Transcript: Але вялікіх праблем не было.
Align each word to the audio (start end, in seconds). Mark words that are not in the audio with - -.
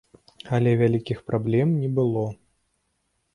Але 0.57 0.71
вялікіх 0.81 1.21
праблем 1.29 1.75
не 1.83 1.89
было. 2.01 2.25